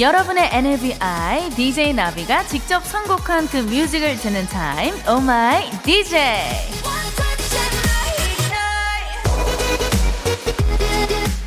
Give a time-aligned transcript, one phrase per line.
[0.00, 6.20] 여러분의 NLBI DJ 나비가 직접 선곡한 그 music을 듣는 타임 oh my DJ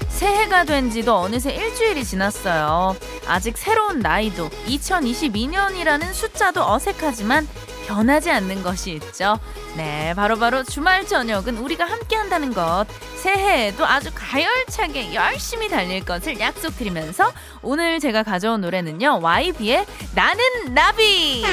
[0.09, 2.95] 새해가 된 지도 어느새 일주일이 지났어요.
[3.26, 7.48] 아직 새로운 나이도 2022년이라는 숫자도 어색하지만
[7.94, 9.40] 변하지 않는 것이 있죠.
[9.76, 12.86] 네, 바로바로 바로 주말 저녁은 우리가 함께 한다는 것.
[13.18, 19.20] 새해에도 아주 가열차게 열심히 달릴 것을 약속드리면서 오늘 제가 가져온 노래는요.
[19.21, 21.46] YB의 나는 나비!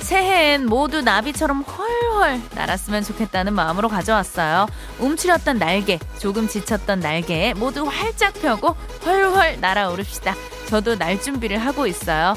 [0.00, 4.66] 새해엔 모두 나비처럼 훨훨 날았으면 좋겠다는 마음으로 가져왔어요.
[4.98, 10.34] 움츠렸던 날개, 조금 지쳤던 날개에 모두 활짝 펴고 훨훨 날아오릅시다.
[10.66, 12.34] 저도 날 준비를 하고 있어요.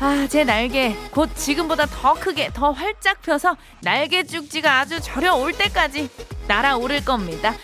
[0.00, 6.08] 아, 제 날개 곧 지금보다 더 크게, 더 활짝 펴서 날개 쭉지가 아주 저려올 때까지
[6.46, 7.54] 날아오를 겁니다.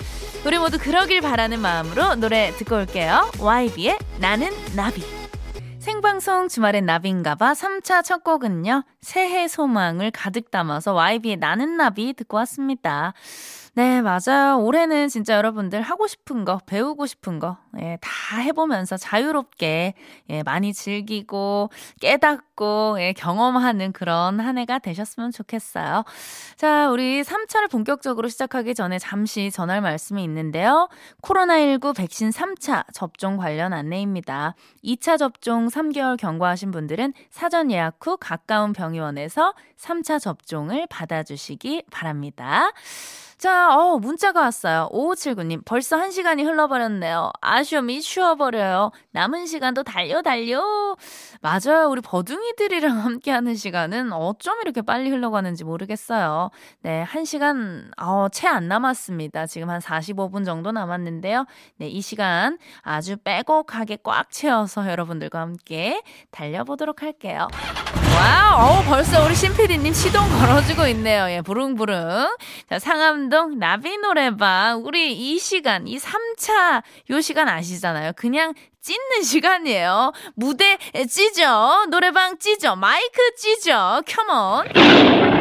[0.44, 3.30] 우리 모두 그러길 바라는 마음으로 노래 듣고 올게요.
[3.38, 5.02] YB의 나는 나비.
[5.78, 8.84] 생방송 주말엔 나비인가봐 3차 첫 곡은요.
[9.00, 13.14] 새해 소망을 가득 담아서 YB의 나는 나비 듣고 왔습니다.
[13.76, 14.60] 네, 맞아요.
[14.60, 19.94] 올해는 진짜 여러분들 하고 싶은 거, 배우고 싶은 거, 예, 다 해보면서 자유롭게,
[20.30, 26.04] 예, 많이 즐기고, 깨닫고, 예, 경험하는 그런 한 해가 되셨으면 좋겠어요.
[26.54, 30.88] 자, 우리 3차를 본격적으로 시작하기 전에 잠시 전할 말씀이 있는데요.
[31.22, 34.54] 코로나19 백신 3차 접종 관련 안내입니다.
[34.84, 42.70] 2차 접종 3개월 경과하신 분들은 사전 예약 후 가까운 병의원에서 3차 접종을 받아주시기 바랍니다.
[43.44, 44.88] 자, 어, 문자가 왔어요.
[44.90, 47.30] 5579님, 벌써 한 시간이 흘러버렸네요.
[47.42, 48.90] 아쉬움이 쉬어버려요.
[49.10, 50.62] 남은 시간도 달려, 달려.
[51.42, 51.90] 맞아요.
[51.90, 56.52] 우리 버둥이들이랑 함께하는 시간은 어쩜 이렇게 빨리 흘러가는지 모르겠어요.
[56.80, 59.44] 네, 한 시간, 어, 채 안 남았습니다.
[59.44, 61.44] 지금 한 45분 정도 남았는데요.
[61.76, 67.48] 네, 이 시간 아주 빼곡하게 꽉 채워서 여러분들과 함께 달려보도록 할게요.
[68.14, 71.28] wow, 어, 벌써 우리 신PD님 시동 걸어주고 있네요.
[71.30, 72.36] 예, 부릉부릉.
[72.70, 74.82] 자, 상암동 나비 노래방.
[74.84, 78.12] 우리 이 시간, 이 3차 요 시간 아시잖아요.
[78.14, 78.54] 그냥
[78.84, 80.12] 찢는 시간이에요.
[80.34, 80.76] 무대
[81.08, 84.66] 찢어, 노래방 찢어, 마이크 찢어, come on.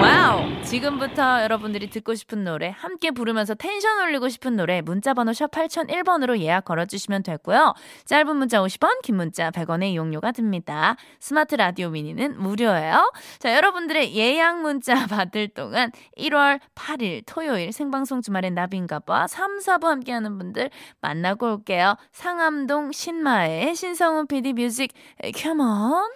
[0.01, 0.63] Wow.
[0.63, 6.63] 지금부터 여러분들이 듣고 싶은 노래, 함께 부르면서 텐션 올리고 싶은 노래, 문자번호 샵 8001번으로 예약
[6.63, 7.73] 걸어주시면 되고요.
[8.05, 10.95] 짧은 문자 50원, 긴 문자 100원의 이용료가 듭니다.
[11.19, 13.11] 스마트 라디오 미니는 무료예요.
[13.39, 20.37] 자, 여러분들의 예약 문자 받을 동안 1월 8일 토요일 생방송 주말엔 나비인가봐 3, 4부 함께하는
[20.37, 20.69] 분들
[21.01, 21.97] 만나고 올게요.
[22.13, 24.93] 상암동 신마 이하의 신성훈 PD music
[25.35, 26.11] 컴온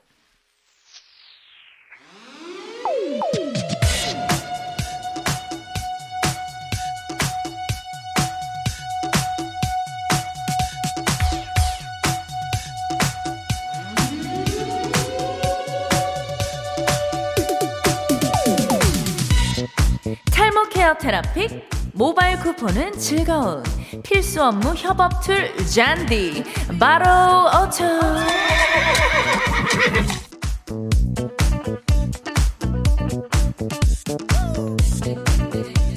[20.31, 23.63] 탈모 케어 테라픽 모바일 쿠폰은 즐거운
[24.03, 26.43] 필수 업무 협업 툴 잔디
[26.79, 27.83] 바로 오토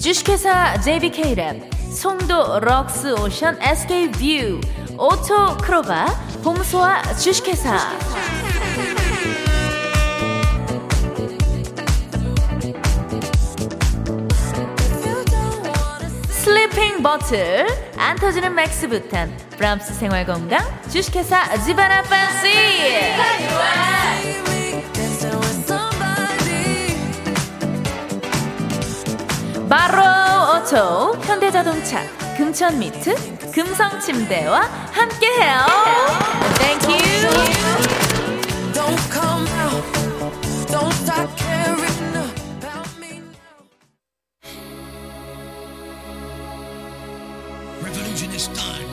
[0.00, 4.60] 주식회사 JBK랩 송도 럭스 오션 SK뷰
[4.96, 6.06] 오토 크로바
[6.42, 7.78] 봄소와 주식회사.
[7.78, 8.39] 슬
[16.70, 19.36] 리핑 버틀 안 터지는 맥스 부탄.
[19.56, 20.60] 브람스 생활건강.
[20.88, 22.48] 주식회사 지바나 판시
[29.68, 31.20] 바로 오토.
[31.22, 32.02] 현대자동차.
[32.36, 33.50] 금천미트.
[33.52, 34.60] 금성침대와
[34.92, 35.66] 함께해요
[48.22, 48.89] It's time.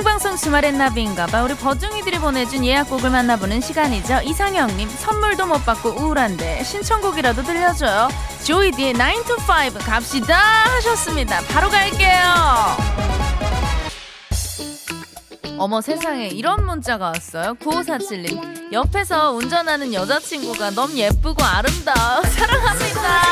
[0.00, 4.20] 생방송 주말엔 나비인가봐 우리 버중이들이 보내준 예약곡을 만나보는 시간이죠.
[4.24, 8.08] 이상형님 선물도 못 받고 우울한데 신청곡이라도 들려줘요.
[8.42, 10.38] 조이디의 9 to 5 갑시다
[10.76, 11.40] 하셨습니다.
[11.52, 12.18] 바로 갈게요.
[15.58, 17.52] 어머 세상에 이런 문자가 왔어요.
[17.56, 18.72] 9547님.
[18.72, 22.22] 옆에서 운전하는 여자친구가 너무 예쁘고 아름다워.
[22.24, 23.22] 사랑합니다.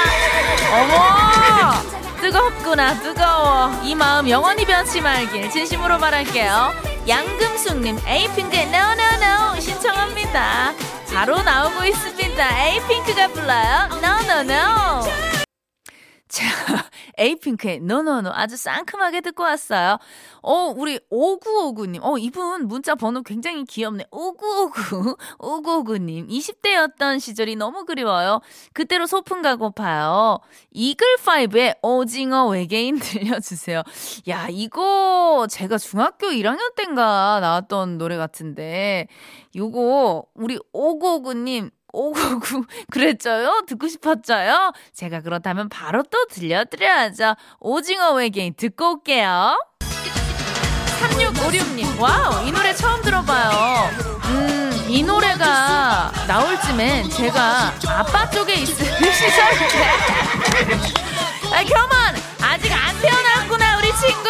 [0.75, 2.08] 어머!
[2.21, 3.71] 뜨겁구나 뜨거워.
[3.83, 6.73] 이 마음 영원히 변치 말길 진심으로 말할게요.
[7.07, 10.75] 양금숙님 에이핑크의 No No No 신청합니다.
[11.15, 12.67] 바로 나오고 있습니다.
[12.67, 13.89] 에이핑크가 불러요.
[14.03, 15.09] No No No.
[16.29, 16.45] 자,
[17.19, 19.99] 에이핑크의 노노노 아주 상큼하게 듣고 왔어요.
[20.43, 22.01] 어, 우리 5959님.
[22.03, 24.07] 어, 이분 문자 번호 굉장히 귀엽네.
[24.11, 25.17] 5959.
[25.39, 26.29] 5959님.
[26.29, 28.41] 20대였던 시절이 너무 그리워요.
[28.73, 30.39] 그때로 소풍 가고파요.
[30.75, 33.83] 이글5의 오징어 외계인 들려주세요.
[34.29, 39.09] 야, 이거 제가 중학교 1학년 땐가 나왔던 노래 같은데,
[39.57, 43.63] 요거 우리 5959님 오구구 그랬죠요?
[43.67, 44.73] 듣고 싶었죠요?
[44.95, 47.35] 제가 그렇다면 바로 또 들려드려야죠.
[47.59, 49.59] 오징어 외계인 듣고 올게요.
[51.01, 53.91] 3656님, wow, 이 노래 처음 들어봐요.
[54.25, 59.85] 음, 이 노래가 나올 쯤엔 제가 아빠 쪽에 있을 시절인데.
[61.51, 62.23] 아, come on!
[62.43, 64.29] 아직 안 태어났구나, 우리 친구!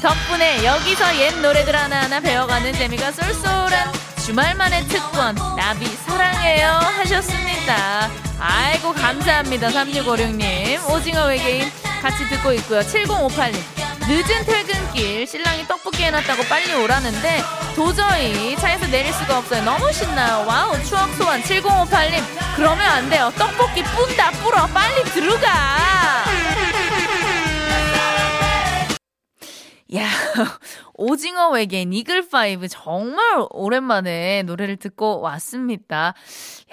[0.00, 8.08] 덕분에 여기서 옛 노래들 하나하나 배워가는 재미가 쏠쏠한 주말만의 특권, 나비 사랑해요 하셨습니다.
[8.38, 9.68] 아이고, 감사합니다.
[9.68, 10.90] 3656님.
[10.90, 12.80] 오징어 외계인 같이 듣고 있고요.
[12.80, 13.54] 7058님.
[14.08, 17.42] 늦은 퇴근길 신랑이 떡볶이 해놨다고 빨리 오라는데
[17.74, 19.62] 도저히 차에서 내릴 수가 없어요.
[19.62, 20.46] 너무 신나요.
[20.46, 22.22] wow 추억 소환 7058님
[22.56, 23.30] 그러면 안 돼요.
[23.36, 25.48] 떡볶이 뿐다 뿔어 빨리 들어가.
[29.96, 30.08] 야,
[30.94, 36.14] 오징어 외계인 이글파이브 정말 오랜만에 노래를 듣고 왔습니다.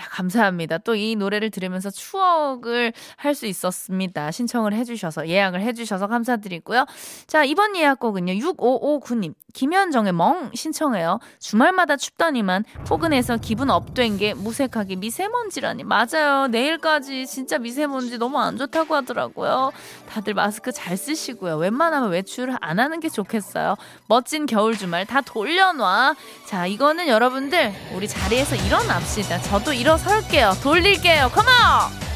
[0.02, 0.80] 야, 감사합니다.
[0.80, 4.30] 또 이 노래를 들으면서 추억을 할 수 있었습니다.
[4.32, 6.86] 신청을 해주셔서, 예약을 해주셔서 감사드리고요.
[7.28, 9.34] 자, 이번 예약곡은요, 6559님.
[9.54, 11.20] 김현정의 멍 신청해요.
[11.40, 15.84] 주말마다 춥더니만 포근해서 기분 up된 게 무색하게 미세먼지라니.
[15.84, 16.48] 맞아요.
[16.48, 19.72] 내일까지 진짜 미세먼지 너무 안 좋다고 하더라고요.
[20.08, 21.58] 다들 마스크 잘 쓰시고요.
[21.58, 23.76] 웬만하면 외출을 안 하는 게 좋겠어요.
[24.08, 26.16] 멋진 겨울 주말 다 돌려놔.
[26.46, 29.42] 자, 이거는 여러분들 우리 자리에서 일어납시다.
[29.42, 30.56] 저도 일어 설게요.
[30.62, 31.30] 돌릴게요.
[31.34, 32.11] 컴온!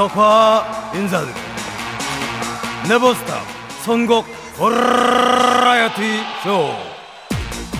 [0.00, 0.64] 덕화
[0.94, 1.46] 인사드립니다.
[2.88, 3.42] 네버스탑
[3.84, 4.26] 선곡
[4.56, 6.74] 버라이어티 쇼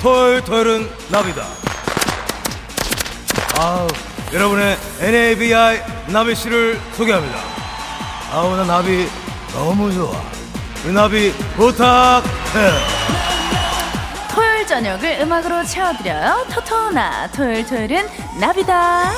[0.03, 1.47] 토요일 토요일은 나비다.
[3.59, 3.89] 아우
[4.35, 7.39] 여러분의 NABI 나비 씨를 소개합니다.
[8.35, 9.09] 아우 나 나비
[9.55, 10.12] 너무 좋아.
[10.85, 12.23] 우리 나비 부탁해.
[14.35, 16.45] 토요일 저녁을 음악으로 채워드려요.
[16.53, 18.07] 토토나 토요일 토요일은
[18.39, 19.11] 나비다.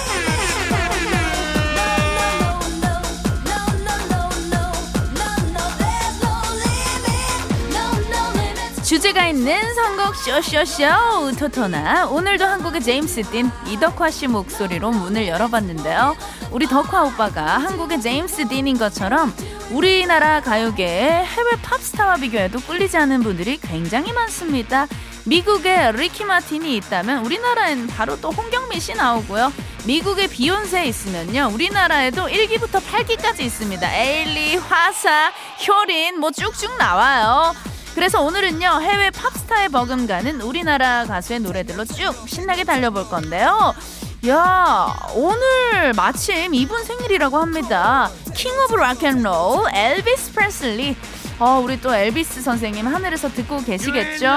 [8.92, 16.14] 주제가 있는 선곡 쇼쇼쇼 토토나 오늘도 한국의 제임스 딘 이덕화 씨 목소리로 문을 열어봤는데요.
[16.50, 19.34] 우리 덕화 오빠가 한국의 제임스 딘인 것처럼
[19.70, 24.86] 우리나라 가요계의 해외 팝스타와 비교해도 꿀리지 않은 분들이 굉장히 많습니다.
[25.24, 29.54] 미국에 리키 마틴이 있다면 우리나라엔 바로 또 홍경민 씨 나오고요.
[29.86, 31.48] 미국에 비욘세 있으면요.
[31.54, 33.90] 우리나라에도 1기부터 8기까지 있습니다.
[33.90, 35.32] 에일리, 화사,
[35.66, 37.71] 효린 뭐 쭉쭉 나와요.
[37.94, 38.80] 그래서 오늘은요.
[38.80, 43.74] 해외 팝스타에 버금가는 우리나라 가수의 노래들로 쭉 신나게 달려볼 건데요.
[44.28, 48.08] 야, 오늘 마침 이분 생일이라고 합니다.
[48.34, 50.96] King of rock and roll 엘비스 프레슬리
[51.38, 54.28] 어, 우리 또 엘비스 선생님 하늘에서 듣고 계시겠죠?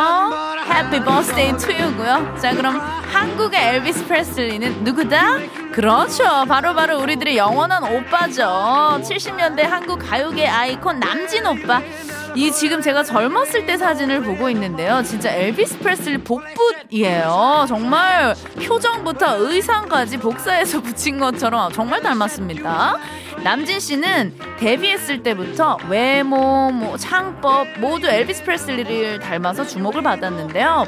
[0.67, 2.37] Happy birthday to you고요.
[2.41, 5.37] 자, 그럼 한국의 엘비스 프레슬리는 누구다?
[5.71, 6.23] 그렇죠.
[6.23, 9.01] 바로바로 바로 우리들의 영원한 오빠죠.
[9.03, 11.81] 70년대 한국 가요계 아이콘 남진 오빠.
[12.35, 15.01] 이 지금 제가 젊었을 때 사진을 보고 있는데요.
[15.03, 17.65] 진짜 엘비스 프레슬리 복붙이에요.
[17.67, 22.97] 정말 표정부터 의상까지 복사해서 붙인 것처럼 정말 닮았습니다.
[23.43, 30.85] 남진 씨는 데뷔했을 때부터 외모, 뭐 창법 모두 엘비스 프레슬리를 닮아서 주목을 받았는데요.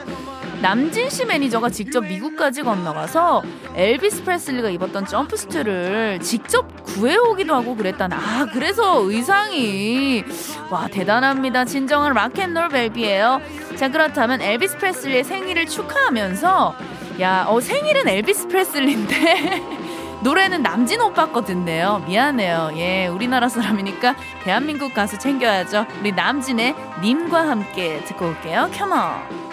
[0.62, 3.44] 남진 씨 매니저가 직접 미국까지 건너가서
[3.76, 10.24] 엘비스 프레슬리가 입었던 jumpsuit를 직접 구해오기도 하고 그랬다는 아 그래서 의상이
[10.70, 13.40] 와 대단합니다 진정한 rock and roll baby예요
[13.76, 16.76] 자 그렇다면 엘비스 프레슬리의 생일을 축하하면서
[17.22, 19.78] 야 어 생일은 엘비스 프레슬리인데
[20.24, 22.04] 노래는 남진 오빠 거 듣네요.
[22.08, 22.72] 미안해요.
[22.76, 25.86] 예, 우리나라 사람이니까 대한민국 가수 챙겨야죠.
[26.00, 28.70] 우리 남진의 님과 함께 듣고 올게요.
[28.74, 29.47] 컴온.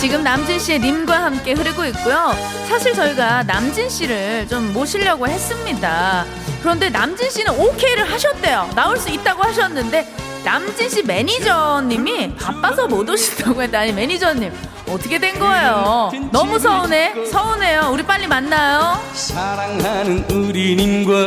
[0.00, 2.32] 지금 남진 씨의 님과 함께 흐르고 있고요.
[2.66, 6.24] 사실 저희가 남진 씨를 좀 모시려고 했습니다.
[6.62, 8.70] 그런데 남진 씨는 오케이를 하셨대요.
[8.74, 10.08] 나올 수 있다고 하셨는데
[10.42, 14.50] 남진 씨 매니저님이 바빠서 못 오신다고 했다니 매니저님
[14.88, 16.10] 어떻게 된 거예요?
[16.32, 17.26] 너무 서운해?
[17.26, 17.90] 서운해요.
[17.92, 18.98] 우리 빨리 만나요.
[19.12, 21.26] 사랑하는 우리 님과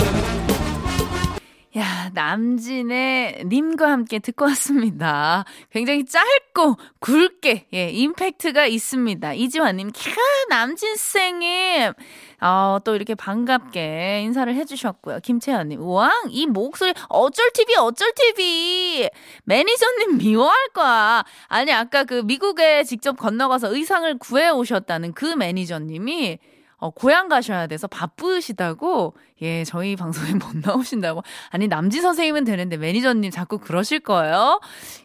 [1.76, 5.44] 야, 남진의 님과 함께 듣고 왔습니다.
[5.72, 9.34] 굉장히 짧고 굵게, 예, 임팩트가 있습니다.
[9.34, 10.16] 이지환님, 캬,
[10.50, 11.94] 남진생님.
[12.42, 15.22] 어, 또 이렇게 반갑게 인사를 해주셨고요.
[15.24, 19.10] 김채연님, 우왕, 이 목소리, 어쩔 TV, 어쩔 TV.
[19.46, 21.24] 매니저님 미워할 거야.
[21.48, 26.38] 아니, 아까 그 미국에 직접 건너가서 의상을 구해오셨다는 그 매니저님이
[26.78, 31.24] 어, 고향 가셔야 돼서 바쁘시다고, 예, 저희 방송에 못 나오신다고.
[31.50, 34.60] 아니, 남지 선생님은 되는데 매니저님 자꾸 그러실 거예요?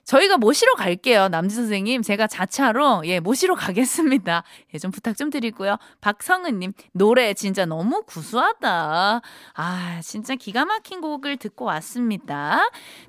[0.04, 2.02] 저희가 모시러 갈게요, 남지 선생님.
[2.02, 4.42] 제가 자차로, 예, 모시러 가겠습니다.
[4.74, 5.76] 예, 좀 부탁 좀 드리고요.
[6.00, 9.20] 박성은님, 노래 진짜 너무 구수하다.
[9.54, 12.60] 아, 진짜 기가 막힌 곡을 듣고 왔습니다.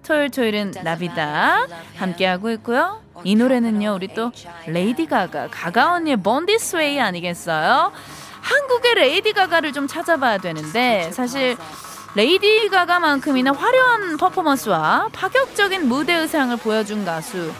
[0.03, 1.67] 토요일 토요일은 나비다.
[1.97, 3.03] 함께하고 있고요.
[3.23, 4.31] 이 노래는요, 우리 또
[4.67, 7.91] 레이디 가가, 가가 언니의 Born This Way 아니겠어요?
[8.41, 11.57] 한국의 레이디 가가를 좀 찾아봐야 되는데 사실
[12.15, 17.51] 레이디 가가만큼이나 화려한 퍼포먼스와 파격적인 무대 의상을 보여준 가수.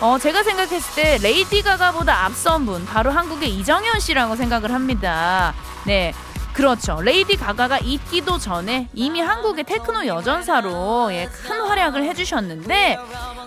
[0.00, 5.54] 어, 제가 생각했을 때 레이디 가가보다 앞선 분 바로 한국의 이정현 씨라고 생각을 합니다.
[5.86, 6.12] 네.
[6.52, 7.00] 그렇죠.
[7.00, 12.98] 레이디 가가가 있기도 전에 이미 한국의 테크노 여전사로 예, 큰 활약을 해주셨는데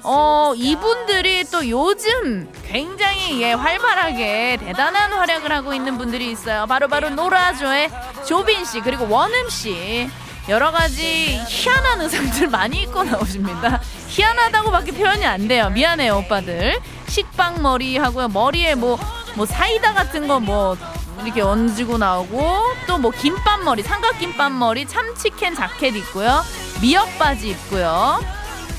[0.04, 6.66] 어, 이분들이 또 요즘 굉장히 예, 활발하게 대단한 활약을 하고 있는 분들이 있어요.
[6.68, 7.90] 바로바로 바로 노라조의
[8.28, 10.10] 조빈 씨 그리고 원흠 씨.
[10.48, 13.82] 여러 가지 희한한 의상들 많이 입고 나오십니다.
[14.10, 15.72] 희한하다고밖에 표현이 안 돼요.
[15.72, 16.80] 미안해요, 오빠들.
[17.08, 18.28] 식빵 머리 하고요.
[18.28, 19.00] 머리에 뭐,
[19.34, 20.78] 뭐 사이다 같은 거 뭐
[21.25, 26.44] 이렇게 얹고 나오고 또 뭐 김밥 머리 삼각 김밥 머리 참치캔 자켓 있고요.
[26.82, 28.24] 미역 바지 입고요.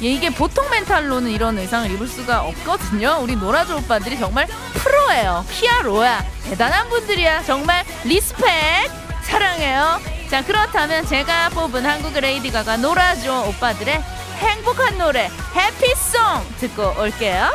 [0.03, 3.19] 예, 이게 보통 멘탈로는 이런 의상을 입을 수가 없거든요.
[3.23, 5.45] 우리 노라조 오빠들이 정말 프로예요.
[5.51, 6.25] PRO야.
[6.45, 7.43] 대단한 분들이야.
[7.45, 8.91] 정말 respect.
[9.23, 10.01] 사랑해요.
[10.31, 14.03] 자 그렇다면 제가 뽑은 한국의 레이디 가가 노라조 오빠들의
[14.39, 16.21] 행복한 노래 Happy Song
[16.59, 17.49] 듣고 올게요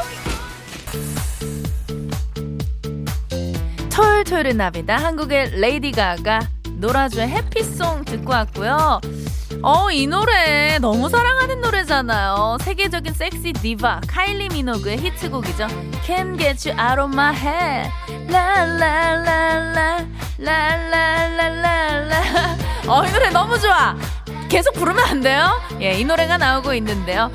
[3.91, 6.39] 토요일은 나비다 한국의 레이디 가가
[6.77, 9.01] 노라조의 Happy Song 듣고 왔고요.
[9.62, 12.57] 어, 이 노래 너무 사랑하는 노래잖아요.
[12.62, 15.67] 세계적인 섹시 디바 카일리 미노그의 히트곡이죠.
[16.03, 17.91] Can get you out of my head.
[18.27, 20.05] 라라라라
[20.39, 22.21] 라라라라라.
[22.88, 23.95] 어, 이 노래 너무 좋아.
[24.50, 25.62] 계속 부르면 안 돼요?
[25.81, 27.31] 예, 이 노래가 나오고 있는데요.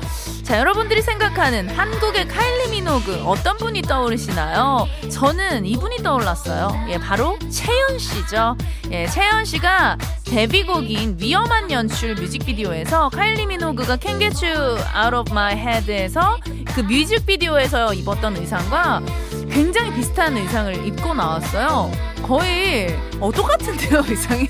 [0.47, 4.87] 자, 여러분들이 생각하는 한국의 카일리 미노그 어떤 분이 떠오르시나요?
[5.11, 6.85] 저는 이분이 떠올랐어요.
[6.87, 8.55] 예, 바로 채연 씨죠.
[8.91, 15.53] 예, 채연 씨가 데뷔곡인 위험한 연출 뮤직비디오에서 카일리 미노그가 Can't Get You Out of My
[15.53, 16.37] Head에서
[16.73, 19.01] 그 뮤직비디오에서 입었던 의상과
[19.51, 21.91] 굉장히 비슷한 의상을 입고 나왔어요.
[22.23, 24.47] 거의 어 똑같은데요 의상이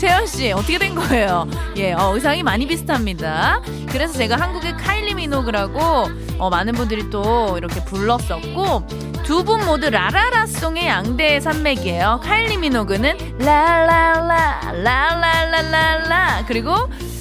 [0.00, 1.46] 채연 씨 어떻게 된 거예요?
[1.76, 3.60] 예, 어, 의상이 많이 비슷합니다.
[3.90, 8.86] 그래서 제가 한국의 카일리 미노그라고 어, 많은 분들이 또 이렇게 불렀었고
[9.24, 12.20] 두 분 모두 라라라송의 양대 산맥이에요.
[12.24, 16.74] 카일리 미노그는 라라라 라라라라라 그리고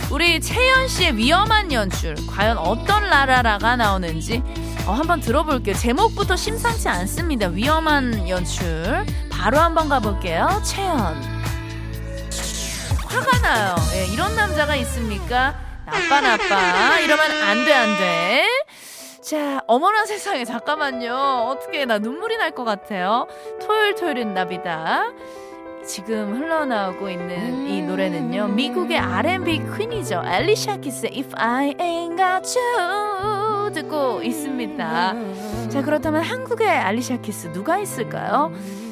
[0.09, 4.41] 우리 채연 씨의 위험한 연출 과연 어떤 라라라가 나오는지
[4.87, 5.75] 어, 한번 들어볼게요.
[5.75, 7.47] 제목부터 심상치 않습니다.
[7.47, 10.61] 위험한 연출 바로 한번 가볼게요.
[10.63, 11.38] 채연
[13.09, 13.75] 화가 나요.
[13.95, 15.55] 예, 이런 남자가 있습니까?
[15.85, 18.45] 나빠 나빠 이러면 안 돼 안 돼.
[19.21, 21.13] 자, 어머나 세상에 잠깐만요.
[21.49, 23.27] 어떻게 나 눈물이 날 것 같아요.
[23.61, 25.03] 토요일 토요일은 나비다.
[25.85, 28.49] 지금 흘러나오고 있는 이 노래는요.
[28.49, 30.21] 미국의 R&B 퀸이죠.
[30.25, 35.13] 엘리샤 키스의 If I Ain't Got You 듣고 있습니다.
[35.69, 38.51] 자, 그렇다면 한국의 알리샤 키스 누가 있을까요?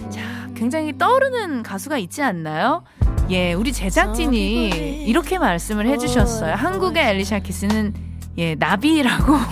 [0.09, 0.21] 자,
[0.55, 2.83] 굉장히 떠오르는 가수가 있지 않나요?
[3.29, 6.55] 예, 우리 제작진이 이렇게 말씀을 해주셨어요.
[6.55, 7.93] 한국의 엘리샤 키스는
[8.37, 9.37] 예, 나비라고.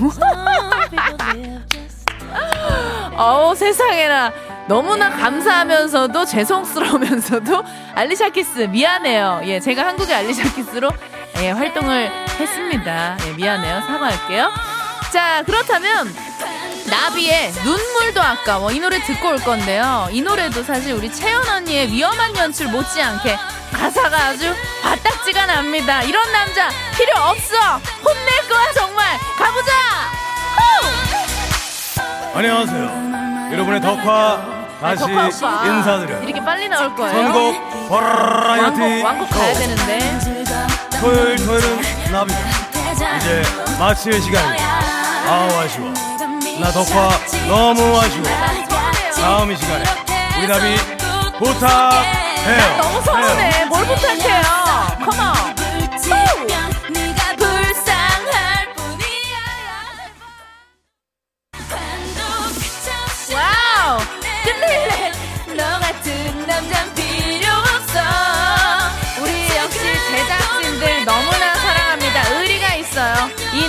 [3.18, 4.32] 어우, 세상에나.
[4.68, 7.64] 너무나 감사하면서도 죄송스러우면서도
[7.94, 9.42] 알리샤 키스 미안해요.
[9.44, 10.90] 예, 제가 한국의 알리샤 키스로
[11.42, 13.18] 예, 활동을 했습니다.
[13.28, 13.82] 예, 미안해요.
[13.82, 14.50] 사과할게요.
[15.12, 16.08] 자, 그렇다면
[16.86, 20.08] 나비의 눈물도 아까워 이 노래 듣고 올 건데요.
[20.12, 23.38] 이 노래도 사실 우리 채연 언니의 위험한 연출 못지않게
[23.74, 26.04] 가사가 아주 바닥지가 납니다.
[26.04, 27.56] 이런 남자 필요 없어.
[28.04, 29.18] 혼낼 거야 정말.
[29.38, 29.72] 가보자.
[30.58, 32.38] 후!
[32.38, 33.50] 안녕하세요.
[33.54, 35.66] 여러분의 덕화 다시 덕화.
[35.66, 36.24] 인사드려요.
[36.24, 37.14] 이렇게 빨리 나올 거예요.
[37.14, 39.60] 선곡 버라이어티 왕곡 왕곡 가야 쇼.
[39.62, 40.20] 되는데.
[41.00, 42.40] 토요일 토요일은 나비다.
[43.18, 43.42] 이제
[43.80, 44.64] 마칠 시간이다.
[45.28, 45.94] 아우 아쉬워.
[46.60, 47.10] 나 덕화
[47.48, 48.24] 너무 아쉬워.
[49.16, 49.84] 다음 이 시간에
[50.38, 50.76] 우리 나비
[51.38, 52.78] 부탁해요.
[52.78, 53.66] 너무 서운해.
[53.66, 54.42] 뭘 부탁해요?
[55.06, 55.56] Come on.
[63.34, 64.00] Wow!
[64.46, 64.95] 끝낼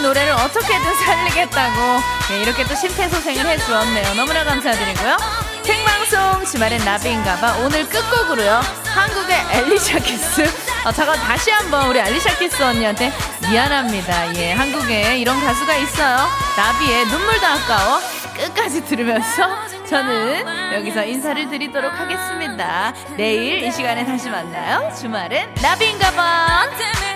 [0.06, 4.14] 노래를 어떻게든 살리겠다고 네, 이렇게 또 심폐소생을 해주었네요.
[4.14, 5.16] 너무나 감사드리고요.
[5.64, 8.60] 생방송 주말엔 나비인가봐 오늘 끝곡으로요.
[8.84, 10.42] 한국의 엘리샤 키스.
[10.84, 13.12] 어, 잠깐 다시 한번 우리 알리샤 키스 언니한테
[13.50, 14.36] 미안합니다.
[14.36, 16.28] 예, 한국에 이런 가수가 있어요.
[16.56, 18.00] 나비의 눈물도 아까워.
[18.36, 19.48] 끝까지 들으면서
[19.88, 22.92] 저는 여기서 인사를 드리도록 하겠습니다.
[23.16, 24.92] 내일 이 시간에 다시 만나요.
[25.00, 27.15] 주말엔 나비인가봐.